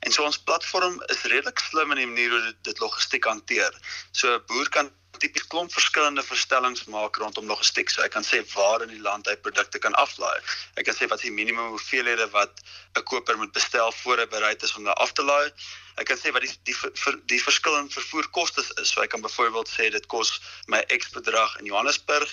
En 0.00 0.12
so 0.12 0.24
ons 0.24 0.38
platform 0.38 1.02
is 1.06 1.22
redelik 1.22 1.57
slim 1.60 1.92
in 1.94 2.02
die 2.02 2.06
manier 2.06 2.30
hoe 2.30 2.54
dit, 2.62 2.80
logistiek 2.80 3.24
hanteer. 3.24 3.74
So 4.12 4.34
'n 4.34 4.44
boer 4.46 4.68
kan 4.68 4.90
tipies 5.18 5.46
klomp 5.50 5.72
verskillende 5.72 6.22
verstellings 6.22 6.84
maak 6.92 7.16
rondom 7.16 7.46
logistiek. 7.50 7.90
So 7.90 8.02
hy 8.02 8.08
kan 8.08 8.26
sê 8.26 8.42
waar 8.54 8.82
in 8.84 8.92
die 8.92 9.02
land 9.02 9.26
hy 9.26 9.36
produkte 9.36 9.80
kan 9.82 9.94
aflaai. 9.94 10.38
Hy 10.76 10.82
kan 10.86 10.94
sê 10.94 11.08
wat 11.10 11.24
die 11.24 11.34
minimum 11.34 11.72
hoeveelhede 11.74 12.28
wat 12.34 12.62
'n 12.96 13.02
koper 13.02 13.36
moet 13.36 13.52
bestel 13.52 13.92
voor 14.02 14.18
hy 14.18 14.26
bereid 14.26 14.62
is 14.62 14.74
om 14.76 14.84
dit 14.84 14.94
af 14.94 15.12
te 15.12 15.22
laai. 15.22 15.50
Hy 15.98 16.04
kan 16.04 16.18
sê 16.18 16.32
wat 16.32 16.42
die 16.42 16.54
die 16.64 16.76
vir 16.76 17.18
die 17.26 17.42
verskillende 17.42 17.92
vervoerkoste 17.92 18.62
is. 18.80 18.92
So 18.92 19.00
hy 19.00 19.06
kan 19.06 19.20
byvoorbeeld 19.20 19.68
sê 19.68 19.90
dit 19.90 20.06
kos 20.06 20.40
my 20.66 20.84
X 20.88 21.10
bedrag 21.10 21.58
in 21.58 21.66
Johannesburg 21.66 22.28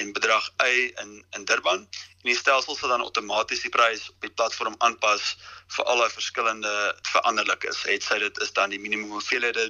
en 0.00 0.12
bedrag 0.12 0.50
Y 0.64 0.92
in 1.02 1.24
in 1.36 1.44
Durban 1.44 1.86
en 2.24 2.30
die 2.30 2.36
stelsel 2.38 2.76
sal 2.76 2.88
dan 2.94 3.04
outomaties 3.04 3.62
die 3.66 3.70
prys 3.72 4.08
op 4.08 4.24
die 4.24 4.32
platform 4.32 4.74
aanpas 4.86 5.34
vir 5.76 5.84
al 5.92 6.00
daai 6.00 6.14
verskillende 6.14 6.72
veranderlikes. 7.10 7.82
Het 7.88 8.06
sy 8.06 8.18
dit 8.22 8.40
is 8.46 8.52
dan 8.56 8.72
die 8.72 8.80
minimum 8.80 9.12
hoeveelhede 9.12 9.66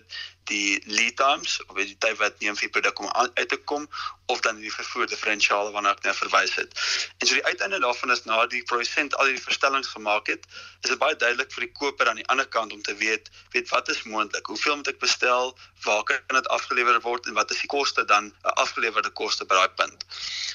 die 0.51 0.83
lead 0.87 1.17
times 1.17 1.57
of 1.67 1.77
die 1.77 1.97
tyd 1.99 2.19
wat 2.21 2.41
neem 2.41 2.57
vir 2.57 2.71
produk 2.73 3.01
om 3.01 3.11
uit 3.11 3.49
te 3.49 3.57
kom 3.71 3.87
of 4.33 4.41
dan 4.45 4.61
die 4.61 4.73
vervoer 4.73 5.07
diferensiale 5.09 5.73
waarna 5.73 5.93
ek 5.97 6.05
nou 6.05 6.15
verwys 6.17 6.55
het. 6.59 6.77
En 7.19 7.29
so 7.29 7.37
die 7.37 7.45
uiteinde 7.45 7.81
daarvan 7.81 8.13
is 8.13 8.25
na 8.29 8.39
die 8.53 8.63
produsent 8.69 9.17
al 9.17 9.31
hierdie 9.31 9.45
verstellings 9.45 9.93
gemaak 9.93 10.29
het, 10.33 10.47
is 10.83 10.93
dit 10.93 11.01
baie 11.01 11.17
duidelik 11.17 11.53
vir 11.53 11.67
die 11.67 11.73
koper 11.81 12.09
aan 12.09 12.21
die 12.21 12.29
ander 12.33 12.49
kant 12.57 12.73
om 12.77 12.83
te 12.85 12.97
weet, 13.01 13.31
weet 13.57 13.73
wat 13.73 13.89
is 13.93 14.05
moontlik? 14.09 14.47
Hoeveel 14.53 14.77
moet 14.81 14.93
ek 14.93 15.01
bestel? 15.05 15.57
Waar 15.85 16.05
kan 16.09 16.39
dit 16.41 16.53
afgelewer 16.59 17.01
word 17.05 17.29
en 17.29 17.37
wat 17.41 17.53
is 17.53 17.65
die 17.65 17.73
koste 17.73 18.05
dan 18.05 18.33
'n 18.33 18.57
afgelewerde 18.65 19.11
koste 19.11 19.45
by 19.45 19.61
daai 19.61 19.77
punt? 19.81 20.05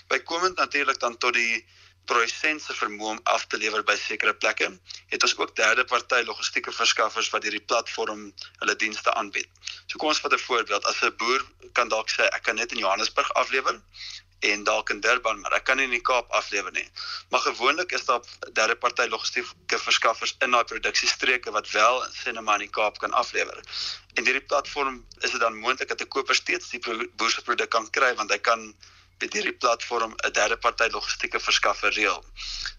Bykomend 0.08 0.58
natuurlik 0.58 1.00
dan 1.00 1.18
tot 1.18 1.34
die 1.34 1.66
produsent 2.06 2.62
se 2.62 2.74
vermoë 2.74 3.10
om 3.16 3.20
af 3.24 3.46
te 3.48 3.58
lewer 3.58 3.84
by 3.84 3.96
sekere 4.00 4.34
plekke. 4.34 4.70
Het 5.12 5.24
ons 5.24 5.36
ook 5.38 5.56
derde 5.56 5.86
party 5.86 6.22
logistieke 6.26 6.72
verskaffers 6.72 7.30
wat 7.34 7.44
hierdie 7.44 7.66
platform 7.72 8.32
hulle 8.62 8.76
dienste 8.76 9.14
aanbied. 9.14 9.50
So 9.88 9.98
kom 9.98 10.10
ons 10.14 10.24
vat 10.24 10.34
'n 10.34 10.46
voorbeeld. 10.48 10.86
As 10.86 11.02
'n 11.04 11.16
boer 11.18 11.46
kan 11.74 11.88
dalk 11.90 12.10
sê 12.10 12.24
ek 12.38 12.44
kan 12.44 12.56
net 12.56 12.72
in 12.72 12.84
Johannesburg 12.86 13.34
aflewer 13.34 13.82
en 14.40 14.64
dalk 14.64 14.90
in 14.90 15.00
Durban, 15.00 15.40
maar 15.40 15.52
ek 15.52 15.64
kan 15.68 15.78
nie 15.78 15.86
in 15.90 15.96
die 15.98 16.02
Kaap 16.02 16.30
aflewer 16.32 16.72
nie. 16.72 16.88
Maar 17.30 17.40
gewoonlik 17.40 17.92
is 17.92 18.06
daar 18.06 18.22
derde 18.54 18.76
party 18.76 19.08
logistieke 19.12 19.80
verskaffers 19.80 20.36
in 20.46 20.56
daai 20.56 20.64
produksiestreke 20.64 21.52
wat 21.52 21.72
wel 21.72 22.04
in 22.06 22.14
Senema 22.14 22.54
in 22.54 22.60
die 22.68 22.70
Kaap 22.78 23.00
kan 23.04 23.12
aflewer. 23.12 23.60
En 24.16 24.24
hierdie 24.24 24.46
platform 24.46 25.06
is 25.20 25.32
dit 25.32 25.40
dan 25.40 25.60
moontlik 25.60 25.88
dat 25.88 26.02
'n 26.02 26.08
koper 26.08 26.36
steeds 26.36 26.70
die 26.70 26.80
boer 27.16 27.32
se 27.32 27.42
produk 27.42 27.70
kan 27.70 27.90
kry 27.90 28.16
want 28.16 28.32
hy 28.32 28.40
kan 28.40 28.74
met 29.20 29.34
hierdie 29.34 29.54
platform 29.54 30.14
'n 30.16 30.32
derde 30.32 30.58
party 30.58 30.88
logistieke 30.92 31.40
verskaffer 31.40 31.94
reël. 31.94 32.24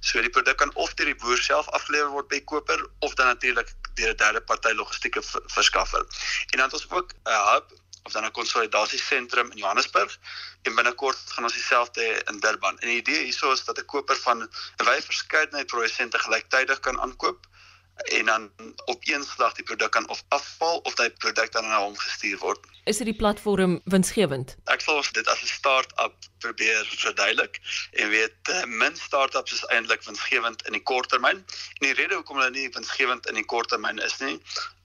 So 0.01 0.21
die 0.21 0.31
produk 0.31 0.57
kan 0.57 0.75
of 0.75 0.95
deur 0.95 1.07
die 1.07 1.21
boer 1.23 1.39
self 1.39 1.69
afgelewer 1.69 2.11
word 2.11 2.29
by 2.29 2.41
koper 2.41 2.87
of 2.99 3.15
dan 3.15 3.27
natuurlik 3.27 3.75
deur 3.95 4.11
'n 4.13 4.17
derde 4.17 4.41
party 4.41 4.73
logistieke 4.73 5.23
verskaffer. 5.47 6.07
En 6.51 6.59
dan 6.59 6.67
het 6.69 6.73
ons 6.73 6.91
ook 6.91 7.13
'n 7.13 7.45
hub 7.53 7.67
of 8.03 8.13
dan 8.13 8.25
'n 8.25 8.31
konsolidasiesentrum 8.31 9.51
in 9.51 9.57
Johannesburg 9.57 10.19
en 10.63 10.75
binnekort 10.75 11.19
gaan 11.27 11.45
ons 11.45 11.53
dieselfde 11.53 12.23
in 12.31 12.41
Durban. 12.41 12.79
En 12.79 12.89
die 12.89 12.97
idee 12.97 13.23
hierso 13.25 13.53
is 13.53 13.65
dat 13.65 13.79
'n 13.79 13.85
koper 13.85 14.17
van 14.17 14.43
'n 14.43 14.85
wye 14.85 15.03
verskeidenheid 15.03 15.67
produsente 15.67 16.19
gelyktydig 16.19 16.81
kan 16.81 17.01
aankoop 17.01 17.47
en 18.03 18.27
dan 18.27 18.51
op 18.85 18.99
een 19.01 19.25
slag 19.25 19.55
die 19.55 19.65
produk 19.65 19.91
kan 19.91 20.09
of 20.09 20.23
afval 20.29 20.79
of 20.79 20.95
daai 20.95 21.11
produk 21.11 21.53
dan 21.53 21.69
na 21.69 21.79
hom 21.85 21.97
gestuur 21.97 22.39
word. 22.39 22.67
Is 22.85 22.97
dit 22.97 23.07
die 23.07 23.17
platform 23.17 23.81
winsgewend? 23.85 24.57
Ek 24.65 24.81
sal 24.81 25.03
dit 25.13 25.29
as 25.29 25.43
'n 25.43 25.47
start-up 25.47 26.15
probeer 26.39 26.87
verduidelik 26.97 27.61
en 27.93 28.09
weet 28.09 28.51
uh, 28.51 28.65
min 28.65 28.97
start-ups 28.97 29.53
is 29.53 29.65
eintlik 29.67 30.03
winsgewend 30.03 30.67
in 30.67 30.73
die 30.73 30.83
kort 30.83 31.09
termyn. 31.09 31.45
En 31.79 31.87
die 31.87 31.95
rede 31.95 32.15
hoekom 32.15 32.37
hulle 32.37 32.51
nie 32.51 32.69
winsgewend 32.73 33.27
in 33.27 33.35
die 33.35 33.45
kort 33.45 33.69
termyn 33.69 33.99
is 33.99 34.19
nie, 34.19 34.41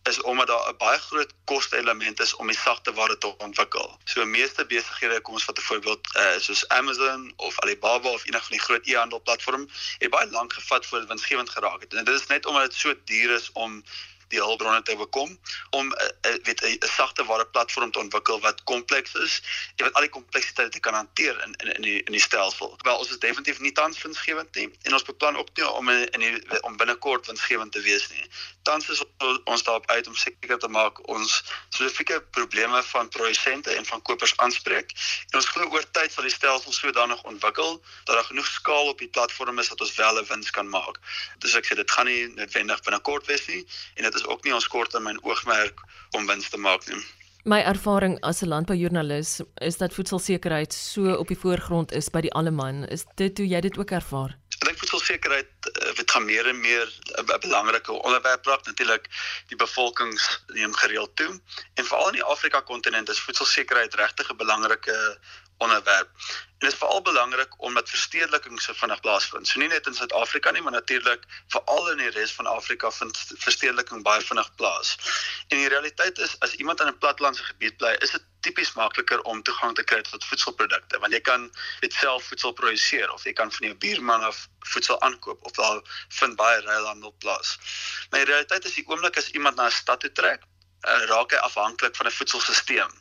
is 0.09 0.21
omdat 0.21 0.47
daar 0.47 0.69
'n 0.69 0.77
baie 0.77 0.99
groot 0.99 1.33
koste 1.45 1.77
element 1.77 2.19
is 2.19 2.35
om 2.35 2.47
die 2.47 2.57
sagte 2.57 2.93
ware 2.93 3.17
te 3.17 3.37
ontwikkel. 3.37 3.99
So 4.03 4.25
meeste 4.25 4.65
besighede, 4.65 5.21
kom 5.21 5.33
ons 5.33 5.43
vat 5.43 5.57
'n 5.57 5.61
voorbeeld, 5.61 6.15
uh, 6.15 6.37
soos 6.37 6.67
Amazon 6.67 7.33
of 7.35 7.59
Alibaba 7.59 8.09
of 8.09 8.25
enige 8.25 8.43
van 8.43 8.57
die 8.57 8.65
groot 8.65 8.87
e-handel 8.87 9.21
platforms, 9.21 9.95
het 9.97 10.09
baie 10.09 10.29
lank 10.29 10.53
gevat 10.53 10.85
voor 10.85 10.99
dit 10.99 11.07
winsgewend 11.07 11.49
geraak 11.49 11.81
het. 11.81 11.93
En 11.93 12.05
dit 12.05 12.21
is 12.21 12.27
net 12.27 12.45
omdat 12.45 12.63
dit 12.63 12.73
so 12.73 12.93
duur 13.05 13.35
is 13.35 13.51
om 13.51 13.83
die 14.35 14.43
hulpbronne 14.43 14.81
te 14.87 14.95
bekom 14.99 15.31
om 15.69 15.91
uh, 15.93 16.09
uh, 16.29 16.35
weet 16.47 16.61
'n 16.63 16.91
sagte 16.95 17.25
ware 17.25 17.47
platform 17.47 17.91
te 17.91 17.99
ontwikkel 17.99 18.39
wat 18.39 18.63
kompleks 18.63 19.15
is 19.25 19.41
en 19.75 19.85
wat 19.85 19.93
al 19.93 20.07
die 20.07 20.15
kompleksiteite 20.17 20.79
kan 20.79 20.93
hanteer 20.93 21.41
in 21.45 21.55
in 21.63 21.75
in 21.75 21.81
die 21.81 21.99
in 22.03 22.11
die 22.11 22.21
stelsel. 22.21 22.75
Wel 22.83 22.97
ons 22.97 23.09
is 23.09 23.19
definitief 23.19 23.59
nie 23.59 23.71
tans 23.71 24.01
winsgewend 24.01 24.55
nie 24.55 24.69
en 24.83 24.93
ons 24.93 25.03
beplan 25.03 25.37
ook 25.37 25.49
nie 25.55 25.67
om 25.69 25.89
in, 25.89 26.09
in 26.09 26.19
die, 26.19 26.61
om 26.61 26.77
binnekort 26.77 27.27
winsgewend 27.27 27.71
te 27.71 27.81
wees 27.81 28.09
nie. 28.09 28.25
Tans 28.63 28.89
is 28.89 29.03
ons 29.43 29.63
daarop 29.63 29.89
uit 29.91 30.07
om 30.07 30.15
seker 30.15 30.59
te 30.59 30.67
maak 30.67 31.01
ons 31.07 31.43
spesifieke 31.69 32.21
probleme 32.37 32.83
van 32.83 33.09
produsente 33.09 33.71
en 33.71 33.85
van 33.85 34.01
kopers 34.01 34.33
aanspreek. 34.37 34.91
En 35.29 35.39
ons 35.39 35.49
glo 35.53 35.69
oor 35.69 35.85
tyd 35.91 36.11
sal 36.11 36.27
die 36.27 36.33
stelsel 36.33 36.73
sodanig 36.73 37.23
ontwikkel 37.23 37.77
dat 38.05 38.15
daar 38.15 38.27
genoeg 38.29 38.47
skaal 38.47 38.91
op 38.93 38.99
die 38.99 39.11
platform 39.17 39.59
is 39.59 39.69
dat 39.69 39.81
ons 39.81 39.95
wel 39.95 40.21
'n 40.21 40.25
wins 40.31 40.51
kan 40.51 40.69
maak. 40.69 40.99
Dus 41.39 41.53
ek 41.53 41.65
sê 41.65 41.75
dit 41.75 41.91
gaan 41.91 42.05
nie 42.05 42.27
noodwendig 42.27 42.81
binnekort 42.81 43.25
wees 43.25 43.45
nie 43.47 43.63
en 43.95 44.03
dit 44.03 44.15
is 44.15 44.24
ook 44.27 44.43
nie 44.43 44.53
ons 44.53 44.67
korttermyn 44.67 45.23
oogmerk 45.23 45.81
om 46.11 46.27
wins 46.27 46.49
te 46.49 46.57
maak 46.57 46.87
nie. 46.87 47.03
My 47.45 47.59
ervaring 47.61 48.17
as 48.21 48.41
'n 48.41 48.47
landboujoernalis 48.47 49.41
is 49.55 49.77
dat 49.77 49.93
voedselsekerheid 49.93 50.73
so 50.73 51.13
op 51.13 51.27
die 51.27 51.37
voorgrond 51.37 51.91
is 51.91 52.09
by 52.09 52.21
die 52.21 52.33
alleman. 52.33 52.85
Is 52.89 53.05
dit 53.15 53.37
hoe 53.37 53.47
jy 53.47 53.59
dit 53.61 53.77
ook 53.77 53.91
ervaar? 53.91 54.33
Ek 54.55 54.65
dink 54.65 54.77
voedselsekerheid 54.77 55.69
word 55.95 56.11
gaan 56.11 56.25
meer 56.25 56.47
en 56.47 56.59
meer 56.59 56.87
'n 57.21 57.39
belangrike 57.41 57.91
onderwerp 57.91 58.45
raak. 58.45 58.65
Natuurlik 58.65 59.05
die 59.47 59.57
bevolkings 59.57 60.41
neem 60.47 60.73
gereeld 60.73 61.15
toe 61.15 61.39
en 61.73 61.85
veral 61.85 62.07
in 62.07 62.19
die 62.19 62.23
Afrika 62.23 62.61
kontinent 62.61 63.09
is 63.09 63.19
voedselsekerheid 63.19 63.93
regtig 63.93 64.31
'n 64.31 64.37
belangrike 64.37 65.19
onderwerp. 65.57 66.09
En 66.57 66.67
dit 66.67 66.71
is 66.71 66.77
veral 66.77 67.01
belangrik 67.01 67.61
omdat 67.61 67.89
verstedeliking 67.89 68.61
so 68.61 68.73
vinnig 68.73 68.99
plaasvind. 68.99 69.47
So 69.47 69.59
nie 69.59 69.67
net 69.67 69.87
in 69.87 69.93
Suid-Afrika 69.93 70.51
nie, 70.51 70.61
maar 70.61 70.71
natuurlik 70.71 71.23
veral 71.47 71.91
in 71.91 71.97
die 71.97 72.09
res 72.09 72.31
van 72.33 72.45
Afrika 72.45 72.91
vind 72.91 73.17
verstedeliking 73.37 74.03
baie 74.03 74.21
vinnig 74.21 74.55
plaas. 74.55 74.95
En 75.47 75.57
die 75.57 75.67
realiteit 75.67 76.17
is 76.17 76.39
as 76.39 76.55
iemand 76.55 76.79
in 76.79 76.87
'n 76.87 76.97
plattelandse 76.97 77.43
gebied 77.43 77.77
bly, 77.77 77.95
is 77.99 78.11
dit 78.11 78.23
tipies 78.39 78.73
makliker 78.73 79.21
om 79.21 79.43
toegang 79.43 79.75
te 79.75 79.83
kry 79.83 80.01
tot 80.01 80.25
voedselprodukte 80.29 80.99
want 81.03 81.13
jy 81.13 81.21
kan 81.25 81.47
dit 81.81 81.93
self 81.93 82.27
voedsel 82.29 82.53
produseer 82.53 83.11
of 83.13 83.23
jy 83.23 83.33
kan 83.33 83.51
van 83.51 83.67
jou 83.67 83.77
buurman 83.85 84.25
af 84.27 84.47
voedsel 84.73 85.01
aankoop 85.01 85.45
of 85.45 85.51
daar 85.51 85.81
vind 86.19 86.35
baie 86.35 86.61
ruilhandel 86.61 87.15
plaas. 87.19 87.57
Maar 88.09 88.25
die 88.25 88.31
realiteit 88.33 88.65
is 88.65 88.73
die 88.73 88.87
oomblik 88.87 89.17
as 89.17 89.31
iemand 89.31 89.55
na 89.55 89.65
'n 89.65 89.71
stad 89.71 89.99
toe 89.99 90.11
trek, 90.11 90.45
uh, 90.87 91.05
raak 91.11 91.31
hy 91.31 91.37
afhanklik 91.37 91.95
van 91.95 92.07
'n 92.07 92.17
voedselstelsel. 92.17 92.91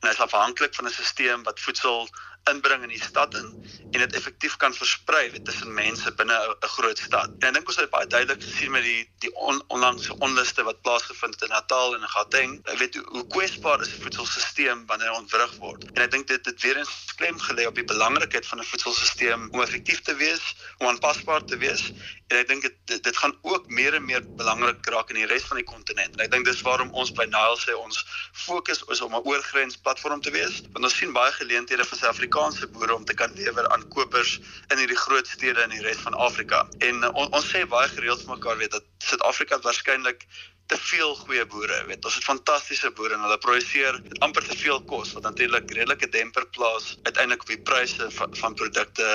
En 0.00 0.08
hy 0.08 0.14
is 0.14 0.24
afhanklik 0.26 0.74
van 0.74 0.86
'n 0.86 0.90
stelsel 0.92 1.42
wat 1.42 1.60
voedsel 1.60 2.08
inbring 2.50 2.82
in 2.82 2.92
die 2.94 3.02
stad 3.02 3.34
in 3.34 3.48
en 3.90 4.02
dit 4.02 4.14
effektief 4.18 4.56
kan 4.56 4.74
versprei 4.74 5.42
tussen 5.42 5.72
mense 5.74 6.12
binne 6.18 6.36
'n 6.36 6.68
groot 6.76 6.98
stad. 6.98 7.30
En 7.38 7.48
ek 7.48 7.54
dink 7.54 7.68
ons 7.68 7.76
het 7.76 7.90
baie 7.90 8.06
duidelik 8.06 8.42
gesien 8.42 8.70
met 8.70 8.82
die 8.82 9.08
die 9.24 9.32
on, 9.34 9.62
onlangse 9.68 10.18
onluste 10.18 10.62
wat 10.62 10.82
plaasgevind 10.82 11.34
het 11.34 11.42
in 11.42 11.54
Natal 11.54 11.94
en 11.94 12.00
in 12.00 12.08
Gauteng. 12.08 12.60
Ek 12.64 12.78
weet 12.78 12.94
hoe, 12.94 13.26
kwesbaar 13.26 13.80
is 13.80 13.92
'n 13.94 14.02
voedselstelsel 14.02 14.84
wanneer 14.86 15.10
hy 15.10 15.16
ontwrig 15.16 15.54
word. 15.58 15.84
En 15.94 16.02
ek 16.02 16.10
dink 16.10 16.26
dit 16.26 16.46
het 16.46 16.62
weer 16.62 16.76
eens 16.76 17.14
klem 17.16 17.38
gelê 17.38 17.66
op 17.66 17.74
die 17.74 17.84
belangrikheid 17.84 18.46
van 18.46 18.58
'n 18.58 18.64
voedselstelsel 18.64 19.48
om 19.50 19.62
effektief 19.62 20.00
te 20.02 20.14
wees, 20.14 20.54
om 20.78 20.86
aanpasbaar 20.86 21.44
te 21.44 21.56
wees. 21.56 21.92
En 22.28 22.36
ek 22.36 22.48
dink 22.48 22.62
dit 22.62 23.02
dit 23.02 23.16
gaan 23.16 23.38
ook 23.42 23.68
meer 23.68 23.94
en 23.94 24.04
meer 24.04 24.22
belangrik 24.36 24.86
raak 24.86 25.10
in 25.10 25.14
die 25.14 25.26
res 25.26 25.44
van 25.44 25.56
die 25.56 25.66
kontinent. 25.66 26.16
En 26.16 26.24
ek 26.24 26.30
dink 26.30 26.44
dis 26.44 26.60
waarom 26.60 26.90
ons 26.90 27.12
by 27.12 27.24
Nile 27.24 27.58
sê 27.58 27.72
ons 27.74 28.04
fokus 28.32 28.82
is 28.88 29.00
om 29.00 29.14
'n 29.14 29.24
oorgrens 29.24 29.76
platform 29.76 30.20
te 30.20 30.30
wees. 30.30 30.62
Want 30.72 30.84
ons 30.84 30.96
sien 30.96 31.12
baie 31.12 31.32
geleenthede 31.32 31.84
vir 31.84 31.98
Suid-Afrika 31.98 32.35
Suid-Afrikaanse 32.36 32.66
boere 32.72 32.94
om 32.94 33.04
te 33.04 33.14
kan 33.14 33.32
lewer 33.34 33.68
aan 33.72 33.88
kopers 33.88 34.40
in 34.68 34.78
hierdie 34.78 34.96
groot 34.96 35.26
stede 35.26 35.62
in 35.64 35.72
die 35.72 35.80
res 35.80 36.02
van 36.04 36.14
Afrika. 36.14 36.66
En 36.84 36.98
uh, 37.00 37.08
on, 37.16 37.30
ons 37.32 37.46
sê 37.48 37.62
baie 37.64 37.88
gereeld 37.88 38.20
vir 38.26 38.34
mekaar 38.34 38.58
weet 38.60 38.74
dat 38.76 38.84
Suid-Afrika 39.00 39.58
waarskynlik 39.64 40.26
te 40.66 40.76
veel 40.78 41.14
goeie 41.14 41.44
boere, 41.46 41.76
weet. 41.86 42.04
Ons 42.04 42.16
het 42.18 42.26
fantastiese 42.26 42.90
boere 42.98 43.14
en 43.14 43.22
hulle 43.22 43.38
produseer 43.42 43.98
amper 44.24 44.44
te 44.46 44.56
veel 44.58 44.80
kos 44.90 45.12
wat 45.14 45.26
natuurlik 45.28 45.70
redelike 45.70 46.08
demper 46.14 46.46
plaas 46.56 46.96
uiteindelik 47.02 47.44
op 47.44 47.52
die 47.52 47.60
pryse 47.70 48.08
van, 48.16 48.34
van 48.40 48.56
produkte 48.58 49.06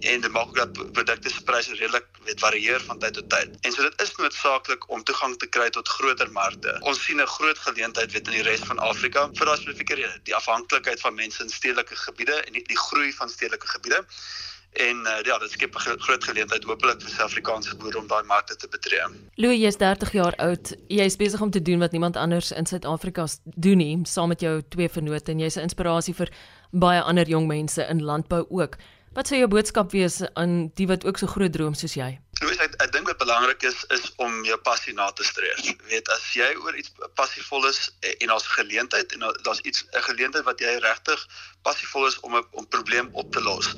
en 0.00 0.24
dit 0.24 0.32
maak 0.34 0.54
dat 0.58 0.72
produkte 0.96 1.30
se 1.30 1.44
pryse 1.46 1.76
redelik 1.78 2.08
weet 2.26 2.42
varieer 2.42 2.82
van 2.88 2.98
tyd 3.02 3.14
tot 3.20 3.28
tyd. 3.30 3.54
En 3.62 3.72
so 3.76 3.86
dit 3.86 4.02
is 4.02 4.12
noodsaaklik 4.18 4.88
om 4.90 5.04
toegang 5.06 5.36
te 5.38 5.46
kry 5.58 5.68
tot 5.76 5.88
groter 5.98 6.32
markte. 6.32 6.74
Ons 6.82 7.04
sien 7.04 7.22
'n 7.22 7.34
groot 7.36 7.58
geleentheid 7.68 8.12
weet 8.12 8.26
in 8.26 8.38
die 8.40 8.46
res 8.50 8.66
van 8.66 8.78
Afrika 8.78 9.28
vir 9.38 9.46
daai 9.46 9.56
spesifieke 9.62 9.94
rede, 9.94 10.18
die 10.24 10.34
afhanklikheid 10.34 11.00
van 11.00 11.14
mense 11.14 11.42
in 11.42 11.50
stedelike 11.50 11.96
gebiede 11.96 12.42
en 12.42 12.52
die, 12.52 12.64
die 12.66 12.82
groei 12.88 13.12
van 13.12 13.30
stedelike 13.30 13.68
gebiede 13.68 14.04
en 14.76 14.96
uh, 15.06 15.20
ja, 15.22 15.38
dit 15.38 15.50
skep 15.50 15.74
'n 15.74 15.98
groot 15.98 16.24
geleentheid 16.24 16.64
hopelik 16.64 17.00
vir 17.00 17.10
Suid-Afrikaanse 17.10 17.76
boere 17.76 17.98
om 17.98 18.06
daai 18.06 18.22
markte 18.24 18.56
te 18.56 18.68
betree. 18.68 19.04
Louis, 19.34 19.58
jy 19.60 19.66
is 19.66 19.76
30 19.76 20.12
jaar 20.12 20.36
oud. 20.36 20.74
Jy 20.88 21.04
is 21.04 21.16
besig 21.16 21.40
om 21.40 21.50
te 21.50 21.62
doen 21.62 21.78
wat 21.78 21.92
niemand 21.92 22.16
anders 22.16 22.52
in 22.52 22.66
Suid-Afrika 22.66 23.26
doen 23.44 23.78
nie, 23.78 23.98
saam 24.04 24.28
met 24.28 24.40
jou 24.40 24.62
twee 24.68 24.88
vennote 24.88 25.32
en 25.32 25.38
jy's 25.38 25.56
'n 25.56 25.68
inspirasie 25.68 26.14
vir 26.14 26.30
baie 26.70 27.02
ander 27.02 27.28
jong 27.28 27.46
mense 27.46 27.82
in 27.88 28.02
landbou 28.02 28.46
ook. 28.48 28.76
Wat 29.16 29.30
sou 29.30 29.38
jou 29.38 29.48
boodskap 29.48 29.94
wees 29.96 30.18
aan 30.36 30.70
die 30.76 30.86
wat 30.86 31.04
ook 31.08 31.16
so 31.16 31.26
groot 31.26 31.52
droom 31.52 31.74
soos 31.74 31.94
jy? 31.96 32.18
Louis, 32.42 32.58
ek, 32.60 32.74
ek 32.84 32.90
dink 32.92 33.06
wat 33.08 33.16
belangrik 33.22 33.62
is 33.64 33.78
is 33.94 34.02
om 34.20 34.42
jou 34.44 34.58
passie 34.66 34.92
na 34.92 35.06
te 35.16 35.24
streef. 35.24 35.62
Weet 35.88 36.10
as 36.12 36.26
jy 36.36 36.48
oor 36.60 36.76
iets 36.76 36.92
passievol 37.16 37.64
is 37.70 37.78
eh, 38.04 38.12
en 38.20 38.28
daar's 38.28 38.44
'n 38.44 38.56
geleentheid 38.58 39.14
en 39.16 39.24
daar's 39.46 39.62
iets 39.64 39.86
'n 39.88 40.04
geleentheid 40.10 40.44
wat 40.44 40.60
jy 40.60 40.74
regtig 40.84 41.22
passievol 41.62 42.06
is 42.06 42.20
om 42.20 42.36
'n 42.36 42.44
om 42.52 42.68
probleem 42.68 43.08
op 43.12 43.32
te 43.32 43.40
los, 43.40 43.72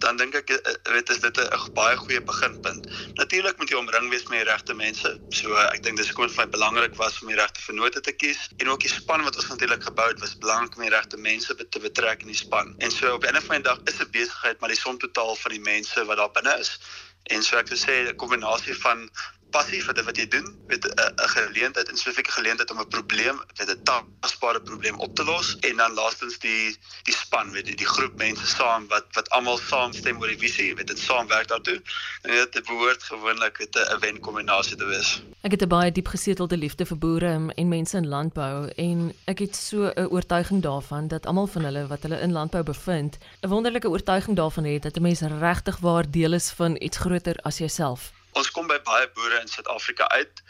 dan 0.00 0.16
dink 0.16 0.34
ek 0.38 0.50
eh, 0.54 0.74
weet 0.92 1.10
is 1.12 1.20
dit 1.20 1.40
'n 1.40 1.72
baie 1.76 1.96
goeie 1.96 2.22
beginpunt. 2.22 2.86
Natuurlik 3.20 3.58
moet 3.58 3.68
jy 3.68 3.76
omring 3.76 4.08
wees 4.10 4.26
met 4.28 4.40
die 4.42 4.50
regte 4.50 4.74
mense. 4.74 5.10
So 5.28 5.54
ek 5.56 5.82
dink 5.82 5.96
dis 5.96 6.08
hoekom 6.08 6.26
dit 6.26 6.36
vir 6.36 6.44
my 6.44 6.50
belangrik 6.56 6.94
was 6.96 7.20
om 7.22 7.28
die 7.28 7.40
regte 7.40 7.60
vennote 7.60 8.00
te 8.00 8.12
kies 8.12 8.48
en 8.56 8.70
ook 8.70 8.80
die 8.80 8.92
span 8.92 9.24
wat 9.24 9.36
ons 9.36 9.48
natuurlik 9.52 9.82
gebou 9.82 10.08
het 10.08 10.20
was 10.20 10.38
belangrik 10.38 10.76
om 10.76 10.82
die 10.82 10.94
regte 10.96 11.16
mense 11.16 11.54
te 11.54 11.80
betrek 11.80 12.22
in 12.22 12.32
die 12.32 12.40
span. 12.44 12.74
En 12.78 12.90
so 12.90 13.14
op 13.14 13.24
'n 13.24 13.36
of 13.36 13.50
ander 13.50 13.68
dag 13.70 13.80
is 13.84 14.00
'n 14.00 14.10
besigheid 14.10 14.60
maar 14.60 14.72
die 14.72 14.80
som 14.80 14.98
totaal 14.98 15.36
van 15.36 15.52
die 15.52 15.64
mense 15.72 16.04
wat 16.04 16.16
daar 16.16 16.32
binne 16.32 16.58
is. 16.58 16.78
En 17.22 17.42
so 17.42 17.56
ek 17.56 17.68
sou 17.68 17.78
sê 17.78 18.08
'n 18.08 18.16
kombinasie 18.16 18.74
van 18.74 19.10
passie 19.50 19.82
vir 19.82 19.94
dit 19.94 20.04
wat 20.04 20.16
jy 20.16 20.26
doen, 20.28 20.46
met 20.68 20.84
'n 20.86 21.28
geleentheid, 21.34 21.90
'n 21.90 21.96
spesifieke 21.96 22.32
geleentheid 22.32 22.70
om 22.70 22.80
'n 22.80 22.88
probleem, 22.88 23.36
met 23.58 23.68
'n 23.70 23.82
tasbare 24.20 24.60
probleem 24.62 24.98
op 25.00 25.14
te 25.14 25.24
los 25.24 25.56
en 25.60 25.76
dan 25.76 25.92
laastens 25.92 26.38
die 26.38 26.76
die 27.02 27.14
span, 27.14 27.50
weet 27.50 27.68
jy, 27.68 27.74
die 27.74 27.92
groep 27.94 28.16
mense 28.18 28.46
saam 28.46 28.86
wat 28.88 29.06
wat 29.12 29.30
almal 29.30 29.58
saamstem 29.58 30.20
oor 30.20 30.28
die 30.28 30.38
visie, 30.38 30.74
weet 30.74 30.86
dit 30.86 30.98
saamwerk 30.98 31.48
daartoe. 31.48 31.82
En 32.22 32.48
dit 32.50 32.64
behoort 32.66 33.02
gewoonlik 33.02 33.58
'n 33.60 34.00
wen 34.00 34.20
kombinasie 34.20 34.76
te 34.76 34.84
wees. 34.84 35.22
Ek 35.42 35.50
het 35.50 35.62
'n 35.62 35.68
baie 35.68 35.92
diep 35.92 36.06
gesetelde 36.06 36.56
liefde 36.56 36.86
vir 36.86 36.98
boere 36.98 37.52
en 37.54 37.68
mense 37.68 37.96
in 37.96 38.08
landbou 38.08 38.68
en 38.76 39.14
ek 39.24 39.38
het 39.38 39.56
so 39.56 39.92
'n 39.94 40.06
oortuiging 40.06 40.62
daarvan 40.62 41.08
dat 41.08 41.26
almal 41.26 41.46
van 41.46 41.64
hulle 41.64 41.86
wat 41.86 42.02
hulle 42.02 42.20
in 42.20 42.32
landbou 42.32 42.62
bevind, 42.62 43.18
'n 43.40 43.48
wonderlike 43.48 43.88
oortuiging 43.88 44.36
daarvan 44.36 44.64
het 44.64 44.82
dat 44.82 44.96
'n 44.96 45.02
mens 45.02 45.20
regtig 45.20 45.76
waar 45.78 46.10
deel 46.10 46.32
is 46.32 46.50
van 46.50 46.76
iets 46.80 46.98
groter 46.98 47.36
as 47.42 47.58
jouself. 47.58 48.19
Ons 48.38 48.50
kom 48.50 48.68
by 48.70 48.78
baie 48.86 49.08
boere 49.16 49.40
in 49.40 49.48
Suid-Afrika 49.48 50.08
uit 50.08 50.42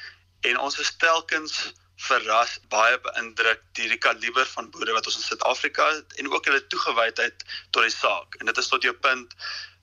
en 0.51 0.59
ons 0.59 0.79
is 0.79 0.97
telkens 0.97 1.73
verras, 2.01 2.57
baie 2.73 2.97
beïndruk 3.05 3.63
deur 3.77 3.93
die 3.93 4.01
kaliber 4.01 4.47
van 4.55 4.71
boere 4.73 4.95
wat 4.97 5.09
ons 5.11 5.19
in 5.21 5.27
Suid-Afrika 5.27 5.89
het 5.95 6.15
en 6.23 6.31
ook 6.33 6.49
hulle 6.49 6.63
toegewydheid 6.73 7.45
tot 7.71 7.83
die 7.85 7.93
saak. 7.93 8.39
En 8.41 8.49
dit 8.49 8.63
is 8.63 8.71
tot 8.73 8.87
jou 8.89 8.95
punt 9.07 9.37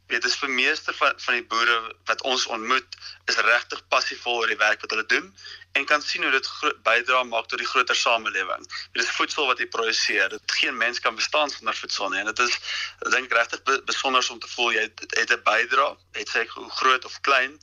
weet 0.07 0.23
dis 0.23 0.35
vir 0.39 0.51
meeste 0.55 0.93
van 0.95 1.17
van 1.23 1.35
die 1.35 1.45
boere 1.51 1.77
wat 2.09 2.21
ons 2.31 2.45
ontmoet 2.55 2.97
is 3.31 3.39
regtig 3.47 3.81
passievol 3.91 4.39
oor 4.41 4.51
die 4.51 4.59
werk 4.61 4.83
wat 4.83 4.93
hulle 4.95 5.05
doen 5.13 5.25
en 5.79 5.87
kan 5.89 6.01
sien 6.01 6.23
hoe 6.23 6.31
dit 6.31 6.47
bydra 6.85 7.23
maak 7.27 7.49
tot 7.51 7.59
die 7.61 7.67
groter 7.67 7.95
samelewing. 7.95 8.63
Dit 8.95 9.03
is 9.03 9.11
voedsel 9.17 9.49
wat 9.49 9.59
jy 9.61 9.67
produseer. 9.73 10.31
Dit 10.33 10.55
geen 10.61 10.77
mens 10.77 10.99
kan 11.03 11.15
bestaan 11.19 11.51
sonder 11.53 11.75
voedsel 11.77 12.09
nie 12.13 12.23
en 12.23 12.31
dit 12.31 12.39
is 12.45 12.55
ek 13.03 13.11
dink 13.17 13.35
regtig 13.39 13.83
besonder 13.89 14.31
om 14.31 14.39
te 14.39 14.51
voel 14.55 14.71
jy 14.77 14.87
het 14.87 15.35
'n 15.35 15.43
bydra, 15.51 15.89
het 16.19 16.31
sê 16.33 16.47
hoe 16.55 16.69
groot 16.79 17.05
of 17.05 17.19
klein 17.27 17.59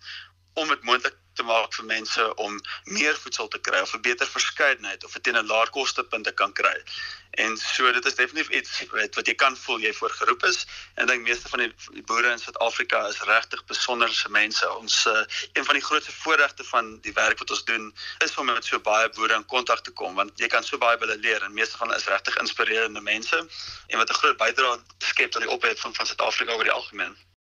om 0.55 0.69
dit 0.69 0.83
moontlik 0.83 1.17
te 1.35 1.43
maak 1.43 1.75
vir 1.75 1.87
mense 1.89 2.25
om 2.43 2.57
meer 2.97 3.17
voedsel 3.23 3.49
te 3.51 3.59
kry 3.69 3.81
of 3.83 3.95
'n 3.95 4.03
beter 4.07 4.27
verskeidenheid 4.27 5.05
of 5.05 5.17
teen 5.21 5.39
'n 5.39 5.47
laer 5.47 5.71
kostepunte 5.77 6.33
kan 6.41 6.53
kry. 6.53 6.77
En 7.31 7.57
so 7.57 7.93
dit 7.93 8.05
is 8.05 8.15
definitief 8.15 8.51
iets 8.59 8.85
wat, 8.91 9.15
wat 9.15 9.27
jy 9.27 9.35
kan 9.35 9.57
voel 9.57 9.79
jy 9.79 9.93
voorgeroep 9.93 10.45
is. 10.45 10.67
En 10.95 11.03
ek 11.03 11.09
dink 11.09 11.27
meeste 11.29 11.49
van 11.49 11.59
die 11.65 12.03
boere 12.03 12.31
in 12.31 12.39
Suid-Afrika 12.39 13.09
is 13.09 13.21
regtig 13.21 13.65
besonderse 13.65 14.31
mense. 14.31 14.71
Ons 14.79 15.07
uh, 15.07 15.25
een 15.53 15.65
van 15.65 15.75
die 15.75 15.85
grootste 15.89 16.13
voorregte 16.13 16.65
van 16.65 17.01
die 17.01 17.13
werk 17.13 17.39
wat 17.39 17.51
ons 17.51 17.65
doen 17.65 17.95
is 18.19 18.37
om 18.37 18.47
met 18.47 18.65
so 18.65 18.79
baie 18.79 19.11
boere 19.11 19.35
in 19.35 19.47
kontak 19.47 19.83
te 19.83 19.91
kom 19.91 20.15
want 20.15 20.39
jy 20.39 20.47
kan 20.47 20.63
so 20.63 20.79
baie 20.79 20.97
by 20.99 21.07
hulle 21.07 21.21
leer 21.27 21.43
en 21.43 21.53
meeste 21.53 21.77
van 21.77 21.89
hulle 21.89 22.01
is 22.01 22.11
regtig 22.15 22.39
inspirerende 22.39 23.01
mense 23.01 23.37
en 23.89 23.99
wat 23.99 24.11
'n 24.11 24.21
groot 24.23 24.37
bydrae 24.37 24.79
skep 24.99 25.31
tot 25.31 25.43
die 25.43 25.51
ophef 25.51 25.81
van 25.81 25.95
van 25.95 26.07
Suid-Afrika 26.07 26.53
oor 26.53 26.71
die 26.71 26.79
algemeen. 26.79 27.17